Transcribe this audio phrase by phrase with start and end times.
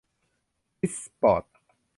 [0.81, 1.43] ริช สปอร์ต